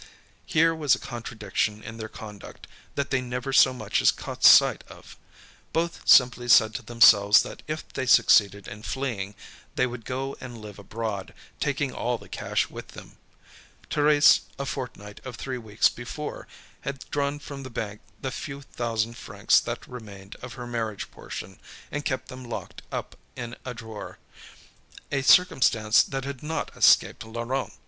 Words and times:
Here 0.47 0.73
was 0.73 0.95
a 0.95 0.99
contradiction 0.99 1.83
in 1.83 1.97
their 1.97 2.09
conduct 2.09 2.65
that 2.95 3.11
they 3.11 3.21
never 3.21 3.53
so 3.53 3.71
much 3.71 4.01
as 4.01 4.09
caught 4.11 4.43
sight 4.43 4.83
of. 4.87 5.15
Both 5.73 5.99
simply 6.09 6.47
said 6.49 6.73
to 6.73 6.81
themselves 6.81 7.43
that 7.43 7.61
if 7.67 7.87
they 7.93 8.07
succeeded 8.07 8.67
in 8.67 8.81
fleeing, 8.81 9.35
they 9.75 9.85
would 9.85 10.03
go 10.03 10.35
and 10.41 10.57
live 10.57 10.79
abroad, 10.79 11.35
taking 11.59 11.93
all 11.93 12.17
the 12.17 12.27
cash 12.27 12.67
with 12.67 12.87
them. 12.93 13.19
Thérèse, 13.91 14.39
a 14.57 14.65
fortnight 14.65 15.21
or 15.23 15.33
three 15.33 15.59
weeks 15.59 15.87
before, 15.87 16.47
had 16.79 17.05
drawn 17.11 17.37
from 17.37 17.61
the 17.61 17.69
bank 17.69 18.01
the 18.23 18.31
few 18.31 18.61
thousand 18.63 19.17
francs 19.17 19.59
that 19.59 19.85
remained 19.85 20.35
of 20.41 20.53
her 20.53 20.65
marriage 20.65 21.11
portion, 21.11 21.59
and 21.91 22.03
kept 22.05 22.27
them 22.27 22.43
locked 22.43 22.81
up 22.91 23.15
in 23.35 23.55
a 23.65 23.75
drawer 23.75 24.17
a 25.11 25.21
circumstance 25.21 26.01
that 26.01 26.25
had 26.25 26.41
not 26.41 26.75
escaped 26.75 27.23
Laurent. 27.23 27.71